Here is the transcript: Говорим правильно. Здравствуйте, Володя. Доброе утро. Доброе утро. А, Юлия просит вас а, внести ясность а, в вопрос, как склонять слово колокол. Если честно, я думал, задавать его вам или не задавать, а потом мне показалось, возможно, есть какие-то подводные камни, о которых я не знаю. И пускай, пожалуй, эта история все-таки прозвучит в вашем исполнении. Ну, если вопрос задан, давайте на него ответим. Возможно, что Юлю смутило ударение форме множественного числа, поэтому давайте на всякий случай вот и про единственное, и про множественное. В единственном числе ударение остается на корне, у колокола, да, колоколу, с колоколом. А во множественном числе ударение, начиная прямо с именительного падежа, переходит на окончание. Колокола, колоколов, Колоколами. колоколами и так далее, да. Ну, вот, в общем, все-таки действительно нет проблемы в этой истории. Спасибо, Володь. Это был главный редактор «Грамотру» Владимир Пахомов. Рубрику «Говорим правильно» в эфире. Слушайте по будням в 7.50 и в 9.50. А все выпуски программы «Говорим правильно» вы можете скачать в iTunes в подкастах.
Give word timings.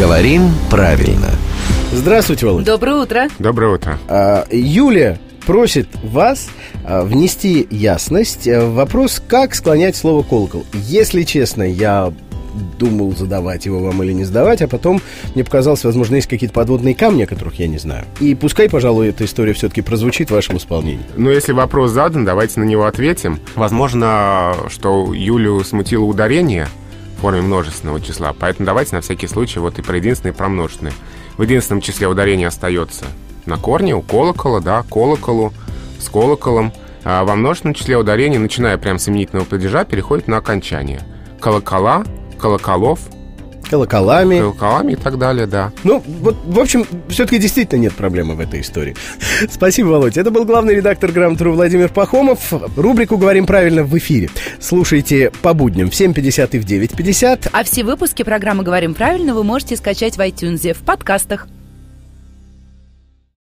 Говорим 0.00 0.48
правильно. 0.70 1.28
Здравствуйте, 1.92 2.46
Володя. 2.46 2.64
Доброе 2.64 3.02
утро. 3.02 3.28
Доброе 3.38 3.74
утро. 3.74 3.98
А, 4.08 4.46
Юлия 4.50 5.20
просит 5.44 5.88
вас 6.02 6.48
а, 6.86 7.04
внести 7.04 7.66
ясность 7.70 8.48
а, 8.48 8.64
в 8.64 8.76
вопрос, 8.76 9.22
как 9.28 9.54
склонять 9.54 9.96
слово 9.96 10.22
колокол. 10.22 10.64
Если 10.72 11.24
честно, 11.24 11.64
я 11.64 12.14
думал, 12.78 13.14
задавать 13.14 13.66
его 13.66 13.78
вам 13.80 14.02
или 14.02 14.12
не 14.12 14.24
задавать, 14.24 14.62
а 14.62 14.68
потом 14.68 15.02
мне 15.34 15.44
показалось, 15.44 15.84
возможно, 15.84 16.14
есть 16.14 16.28
какие-то 16.28 16.54
подводные 16.54 16.94
камни, 16.94 17.24
о 17.24 17.26
которых 17.26 17.58
я 17.58 17.66
не 17.66 17.76
знаю. 17.76 18.06
И 18.20 18.34
пускай, 18.34 18.70
пожалуй, 18.70 19.08
эта 19.08 19.26
история 19.26 19.52
все-таки 19.52 19.82
прозвучит 19.82 20.30
в 20.30 20.34
вашем 20.34 20.56
исполнении. 20.56 21.04
Ну, 21.18 21.30
если 21.30 21.52
вопрос 21.52 21.90
задан, 21.90 22.24
давайте 22.24 22.58
на 22.58 22.64
него 22.64 22.86
ответим. 22.86 23.38
Возможно, 23.54 24.56
что 24.70 25.12
Юлю 25.12 25.62
смутило 25.62 26.04
ударение 26.04 26.68
форме 27.20 27.42
множественного 27.42 28.00
числа, 28.00 28.34
поэтому 28.38 28.66
давайте 28.66 28.96
на 28.96 29.02
всякий 29.02 29.26
случай 29.26 29.60
вот 29.60 29.78
и 29.78 29.82
про 29.82 29.96
единственное, 29.96 30.32
и 30.32 30.36
про 30.36 30.48
множественное. 30.48 30.92
В 31.36 31.42
единственном 31.42 31.80
числе 31.80 32.08
ударение 32.08 32.48
остается 32.48 33.04
на 33.46 33.56
корне, 33.56 33.94
у 33.94 34.02
колокола, 34.02 34.60
да, 34.60 34.82
колоколу, 34.90 35.52
с 35.98 36.08
колоколом. 36.08 36.72
А 37.04 37.24
во 37.24 37.34
множественном 37.34 37.74
числе 37.74 37.96
ударение, 37.96 38.38
начиная 38.38 38.76
прямо 38.78 38.98
с 38.98 39.08
именительного 39.08 39.46
падежа, 39.46 39.84
переходит 39.84 40.28
на 40.28 40.38
окончание. 40.38 41.00
Колокола, 41.40 42.04
колоколов, 42.38 43.00
Колоколами. 43.70 44.38
колоколами 44.38 44.92
и 44.92 44.96
так 44.96 45.18
далее, 45.18 45.46
да. 45.46 45.72
Ну, 45.84 46.02
вот, 46.20 46.36
в 46.44 46.58
общем, 46.58 46.84
все-таки 47.08 47.38
действительно 47.38 47.80
нет 47.80 47.94
проблемы 47.94 48.34
в 48.34 48.40
этой 48.40 48.60
истории. 48.60 48.96
Спасибо, 49.50 49.88
Володь. 49.88 50.16
Это 50.16 50.30
был 50.30 50.44
главный 50.44 50.74
редактор 50.74 51.12
«Грамотру» 51.12 51.52
Владимир 51.52 51.88
Пахомов. 51.88 52.52
Рубрику 52.76 53.16
«Говорим 53.16 53.46
правильно» 53.46 53.84
в 53.84 53.96
эфире. 53.98 54.30
Слушайте 54.58 55.30
по 55.42 55.54
будням 55.54 55.90
в 55.90 55.94
7.50 55.94 56.48
и 56.52 56.58
в 56.58 56.66
9.50. 56.66 57.50
А 57.52 57.64
все 57.64 57.84
выпуски 57.84 58.22
программы 58.22 58.64
«Говорим 58.64 58.94
правильно» 58.94 59.34
вы 59.34 59.44
можете 59.44 59.76
скачать 59.76 60.16
в 60.16 60.20
iTunes 60.20 60.74
в 60.74 60.84
подкастах. 60.84 61.46